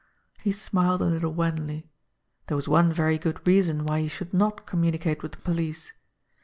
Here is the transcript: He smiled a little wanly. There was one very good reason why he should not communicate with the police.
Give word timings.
He 0.41 0.51
smiled 0.51 1.03
a 1.03 1.05
little 1.05 1.31
wanly. 1.31 1.87
There 2.47 2.55
was 2.57 2.67
one 2.67 2.91
very 2.91 3.19
good 3.19 3.45
reason 3.45 3.85
why 3.85 3.99
he 3.99 4.07
should 4.07 4.33
not 4.33 4.65
communicate 4.65 5.21
with 5.21 5.33
the 5.33 5.37
police. 5.37 5.91